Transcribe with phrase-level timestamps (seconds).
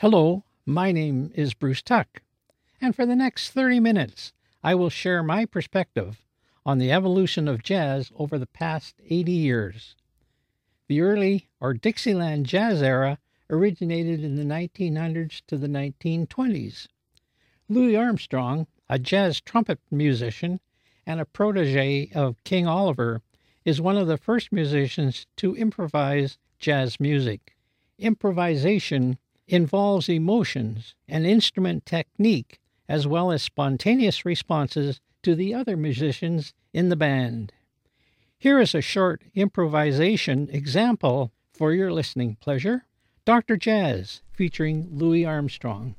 [0.00, 2.20] Hello, my name is Bruce Tuck,
[2.82, 6.22] and for the next 30 minutes, I will share my perspective
[6.66, 9.96] on the evolution of jazz over the past 80 years.
[10.86, 13.16] The early or Dixieland jazz era
[13.48, 16.88] originated in the 1900s to the 1920s.
[17.70, 20.60] Louis Armstrong, a jazz trumpet musician
[21.06, 23.22] and a protege of King Oliver,
[23.64, 27.56] is one of the first musicians to improvise jazz music.
[27.98, 29.16] Improvisation
[29.48, 36.88] involves emotions and instrument technique as well as spontaneous responses to the other musicians in
[36.88, 37.52] the band.
[38.38, 42.84] Here is a short improvisation example for your listening pleasure
[43.24, 43.56] Dr.
[43.56, 45.96] Jazz featuring Louis Armstrong.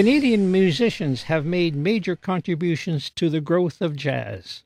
[0.00, 4.64] Canadian musicians have made major contributions to the growth of jazz.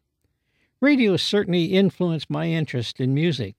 [0.81, 3.57] Radio certainly influenced my interest in music.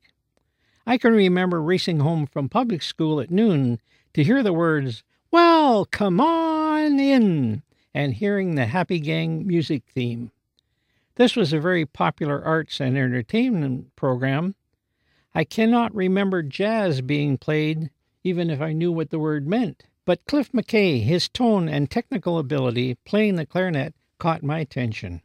[0.87, 3.81] I can remember racing home from public school at noon
[4.13, 7.61] to hear the words, Well, come on in,
[7.93, 10.31] and hearing the Happy Gang music theme.
[11.15, 14.55] This was a very popular arts and entertainment program.
[15.33, 17.89] I cannot remember jazz being played,
[18.23, 19.83] even if I knew what the word meant.
[20.05, 25.21] But Cliff McKay, his tone and technical ability playing the clarinet caught my attention.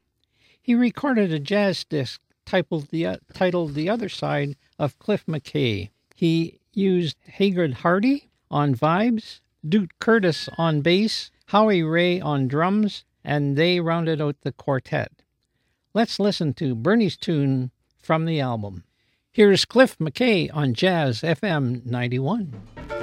[0.61, 5.91] He recorded a jazz disc titled the, uh, titled the Other Side of Cliff McKay.
[6.15, 13.57] He used Hagood Hardy on vibes, Duke Curtis on bass, Howie Ray on drums, and
[13.57, 15.13] they rounded out the quartet.
[15.93, 18.85] Let's listen to Bernie's tune from the album.
[19.31, 23.00] Here's Cliff McKay on Jazz FM 91.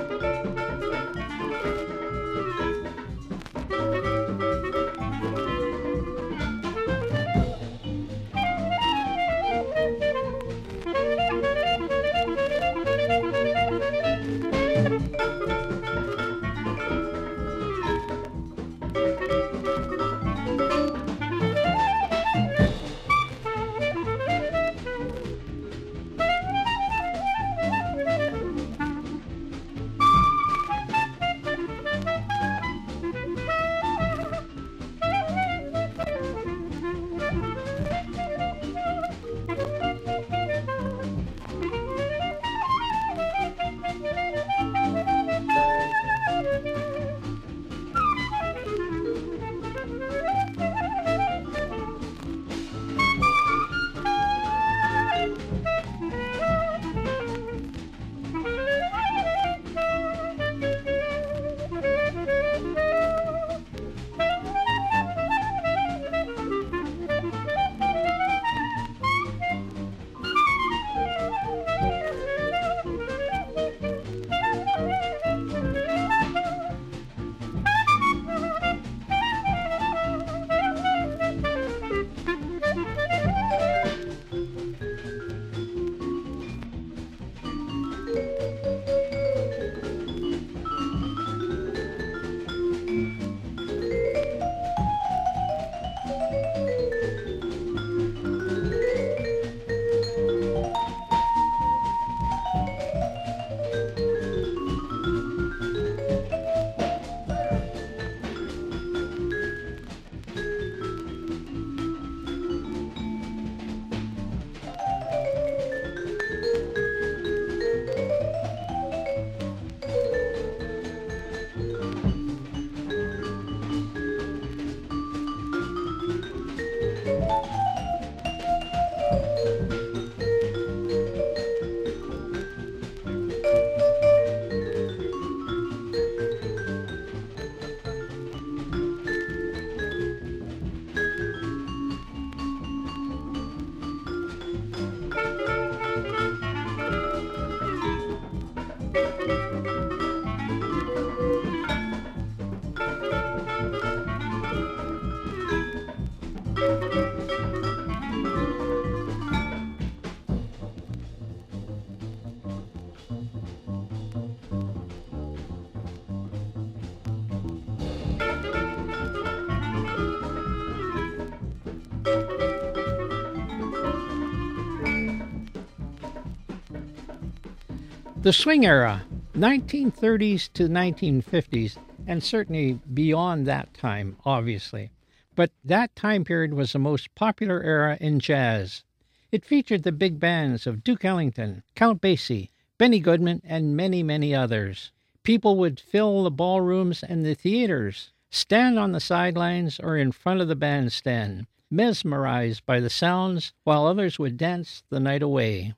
[178.27, 179.03] The swing era,
[179.37, 184.91] 1930s to 1950s, and certainly beyond that time, obviously.
[185.33, 188.83] But that time period was the most popular era in jazz.
[189.31, 194.35] It featured the big bands of Duke Ellington, Count Basie, Benny Goodman, and many, many
[194.35, 194.91] others.
[195.23, 200.41] People would fill the ballrooms and the theaters, stand on the sidelines or in front
[200.41, 205.75] of the bandstand, mesmerized by the sounds, while others would dance the night away.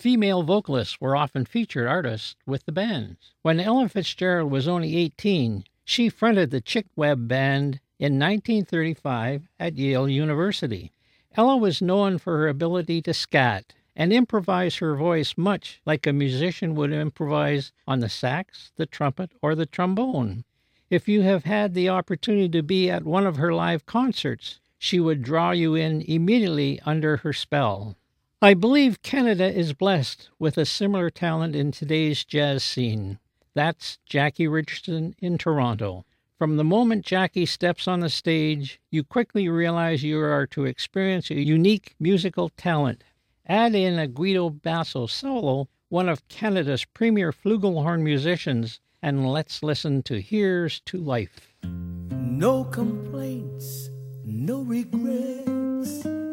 [0.00, 3.34] Female vocalists were often featured artists with the bands.
[3.42, 9.76] When Ella Fitzgerald was only 18, she fronted the Chick Webb Band in 1935 at
[9.76, 10.90] Yale University.
[11.36, 16.14] Ella was known for her ability to scat and improvise her voice much like a
[16.14, 20.44] musician would improvise on the sax, the trumpet, or the trombone.
[20.88, 24.98] If you have had the opportunity to be at one of her live concerts, she
[24.98, 27.98] would draw you in immediately under her spell.
[28.42, 33.18] I believe Canada is blessed with a similar talent in today's jazz scene.
[33.54, 36.06] That's Jackie Richardson in Toronto.
[36.38, 41.28] From the moment Jackie steps on the stage, you quickly realize you are to experience
[41.28, 43.04] a unique musical talent.
[43.46, 50.02] Add in a Guido Basso solo, one of Canada's premier flugelhorn musicians, and let's listen
[50.04, 51.52] to Here's to Life.
[51.62, 53.90] No complaints,
[54.24, 56.29] no regrets.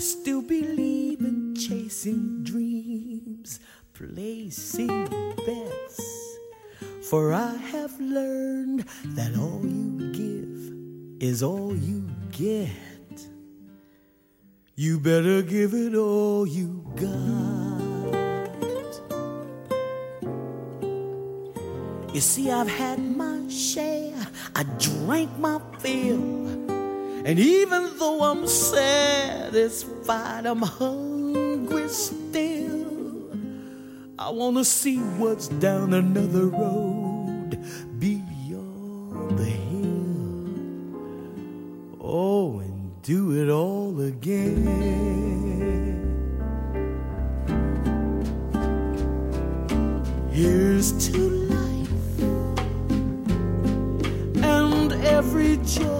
[0.00, 3.60] I still believe in chasing dreams,
[3.92, 4.86] placing
[5.44, 6.00] bets.
[7.10, 12.70] For I have learned that all you give is all you get.
[14.74, 17.10] You better give it all you got.
[22.14, 24.16] You see, I've had my share,
[24.56, 26.59] I drank my fill.
[27.22, 33.28] And even though I'm satisfied, I'm hungry still.
[34.18, 37.58] I wanna see what's down another road
[37.98, 40.96] beyond the hill.
[42.00, 44.88] Oh, and do it all again.
[50.30, 51.18] Here's to
[51.50, 52.22] life
[54.42, 55.99] and every joy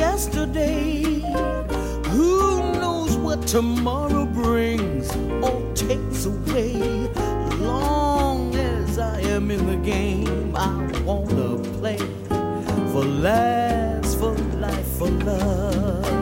[0.00, 1.02] yesterday.
[2.14, 5.14] Who knows what tomorrow brings
[5.44, 6.72] or takes away?
[7.58, 10.72] Long as I am in the game, I
[11.04, 12.00] wanna play
[12.92, 16.19] for laughs, for life, for love.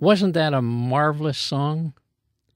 [0.00, 1.92] Wasn't that a marvelous song?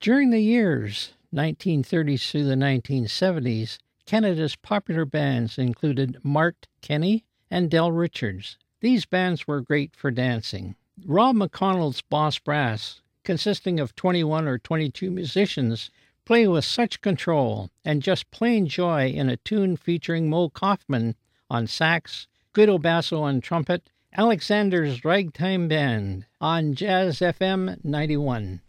[0.00, 7.92] During the years 1930s through the 1970s, Canada's popular bands included Mart Kenney and Del
[7.92, 8.56] Richards.
[8.80, 10.74] These bands were great for dancing.
[11.04, 15.90] Rob McConnell's Boss Brass, consisting of 21 or 22 musicians,
[16.24, 21.14] play with such control and just plain joy in a tune featuring Moe Koffman
[21.50, 28.60] on sax, Guido Basso on trumpet, Alexander's Ragtime Band on Jazz FM 91.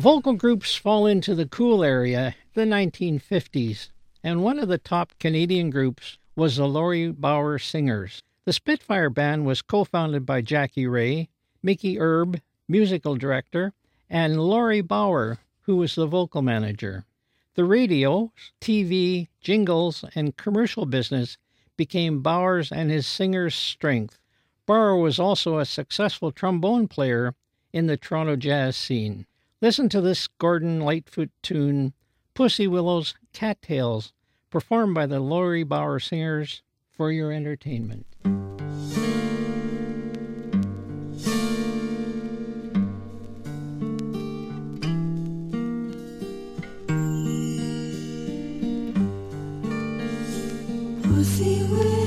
[0.00, 3.90] Vocal groups fall into the cool area, the 1950s,
[4.24, 8.22] and one of the top Canadian groups was the Laurie Bower Singers.
[8.46, 11.28] The Spitfire Band was co founded by Jackie Rae,
[11.62, 13.74] Mickey Erbe, musical director,
[14.08, 17.04] and Laurie Bower, who was the vocal manager.
[17.52, 21.36] The radio, TV, jingles, and commercial business
[21.76, 24.18] became Bower's and his singers' strength.
[24.64, 27.34] Bower was also a successful trombone player
[27.70, 29.26] in the Toronto jazz scene.
[29.62, 31.92] Listen to this Gordon Lightfoot tune,
[32.32, 34.14] Pussy Willow's Cattails,
[34.48, 38.06] performed by the Laurie Bower Singers for your entertainment.
[51.02, 51.99] Pussy willows,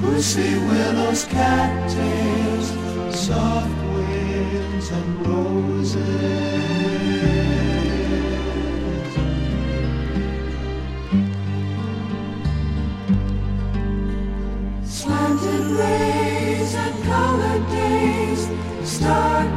[0.00, 2.68] pussy willows, cattails,
[3.12, 5.96] soft winds and roses.
[14.84, 18.48] Slanted rays and colored days,
[18.84, 19.55] stark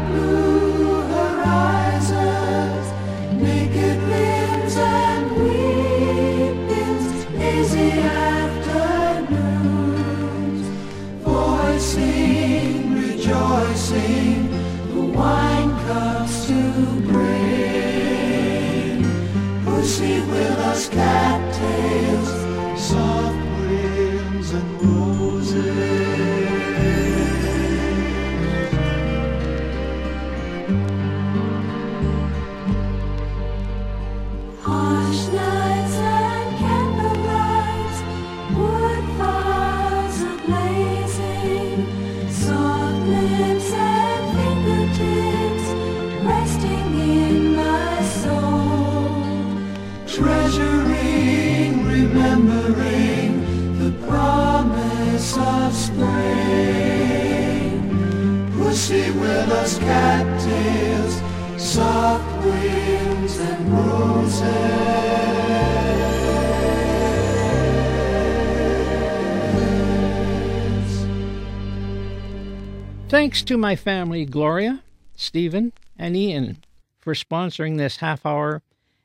[73.29, 74.81] Thanks to my family, Gloria,
[75.15, 76.63] Stephen, and Ian,
[76.97, 78.63] for sponsoring this half hour,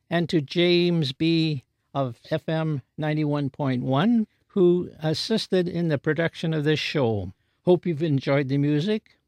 [0.08, 1.62] and to James B.
[1.92, 7.34] of FM 91.1, who assisted in the production of this show.
[7.66, 9.18] Hope you've enjoyed the music.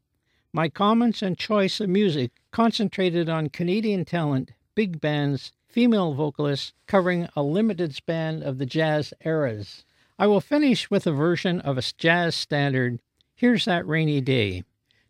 [0.51, 7.29] My comments and choice of music concentrated on Canadian talent, big bands, female vocalists covering
[7.35, 9.85] a limited span of the jazz eras.
[10.17, 12.99] I will finish with a version of a jazz standard,
[13.35, 14.63] Here's That Rainy Day.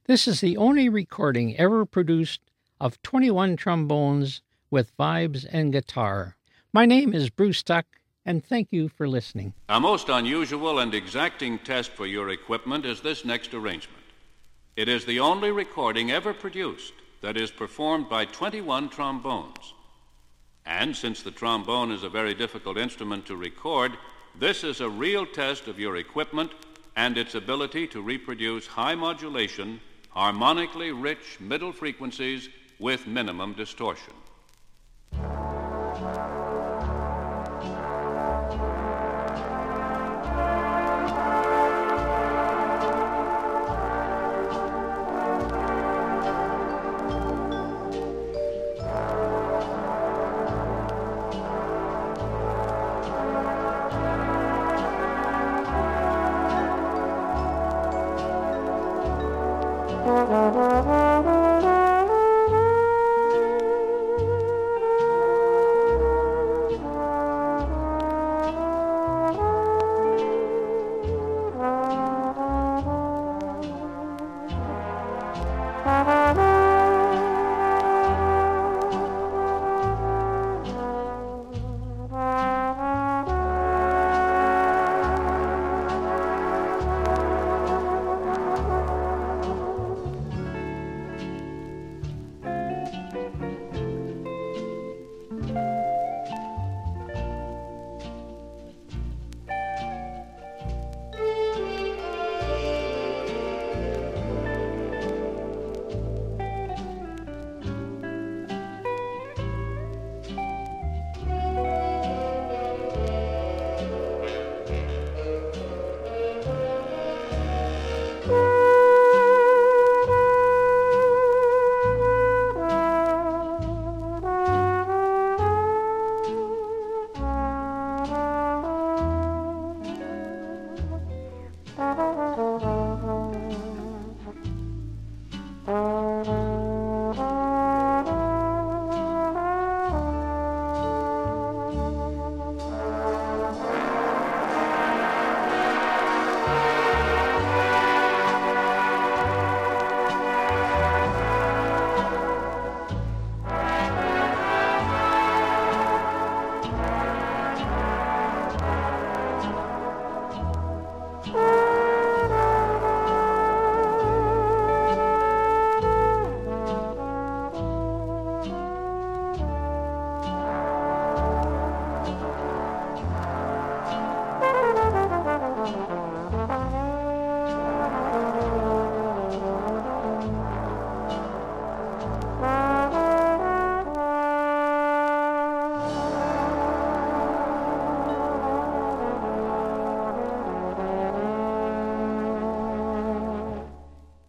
[0.08, 2.39] This is the only recording ever produced
[2.80, 4.41] of 21 trombones
[4.72, 6.38] with vibes and guitar.
[6.72, 7.86] My name is Bruce Tuck,
[8.26, 9.54] and thank you for listening.
[9.67, 14.06] A most unusual and exacting test for your equipment is this next arrangement.
[14.78, 19.74] It is the only recording ever produced that is performed by 21 trombones.
[20.65, 23.91] And since the trombone is a very difficult instrument to record,
[24.39, 26.54] this is a real test of your equipment
[26.96, 29.82] and its ability to reproduce high modulation,
[30.17, 32.49] harmonically rich middle frequencies
[32.80, 34.13] with minimum distortion.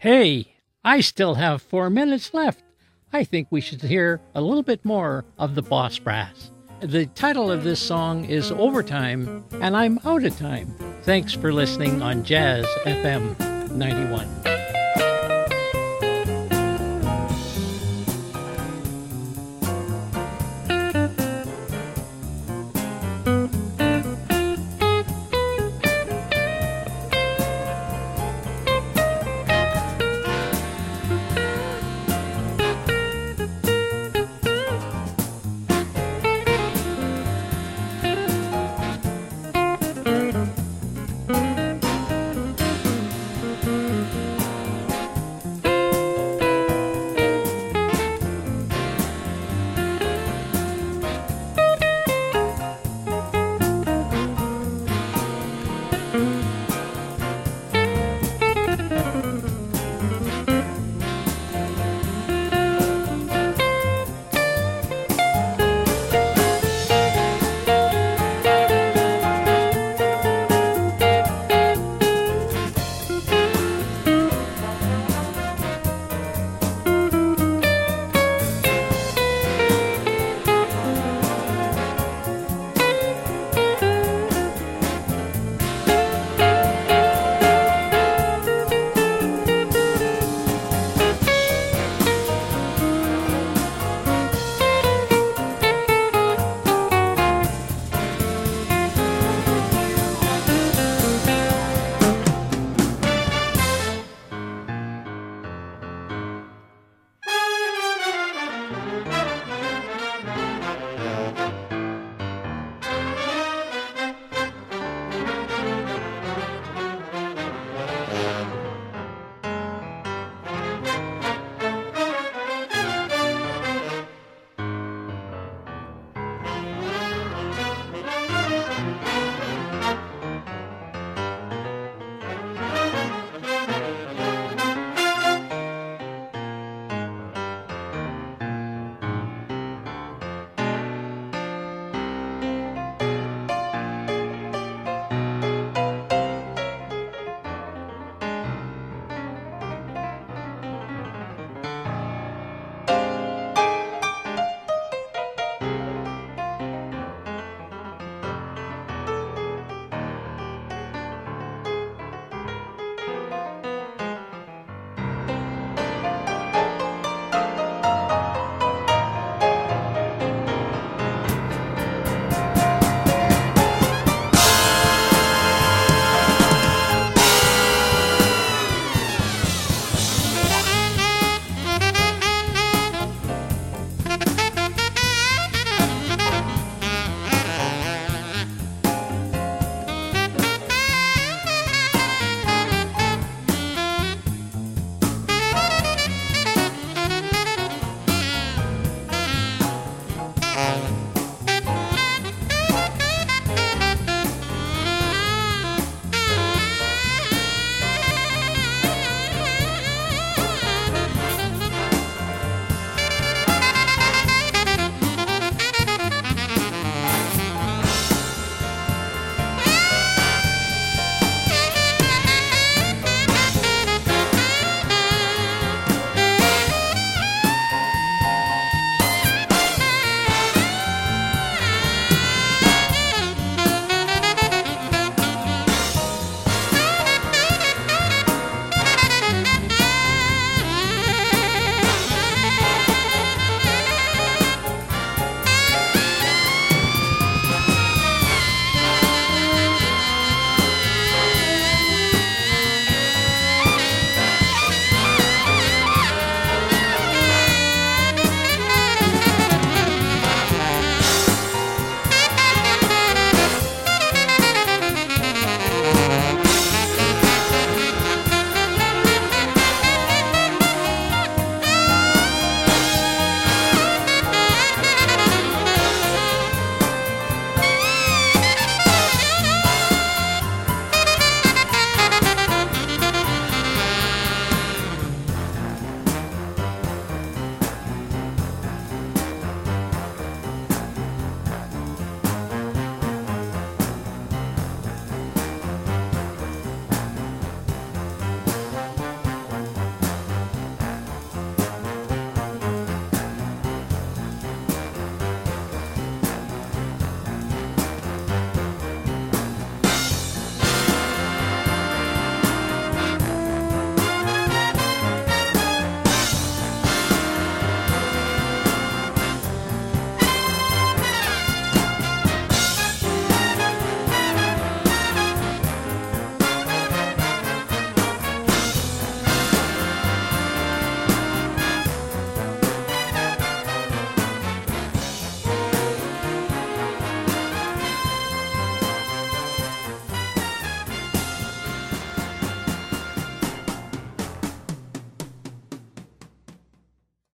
[0.09, 2.64] Hey, I still have four minutes left.
[3.12, 6.51] I think we should hear a little bit more of the Boss Brass.
[6.81, 10.75] The title of this song is Overtime, and I'm out of time.
[11.03, 14.58] Thanks for listening on Jazz FM 91.